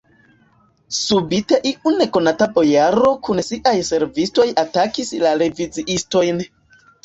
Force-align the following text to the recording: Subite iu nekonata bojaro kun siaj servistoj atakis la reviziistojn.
Subite 0.99 1.59
iu 1.71 1.93
nekonata 1.99 2.49
bojaro 2.57 3.13
kun 3.29 3.43
siaj 3.51 3.77
servistoj 3.93 4.49
atakis 4.67 5.15
la 5.29 5.39
reviziistojn. 5.47 6.45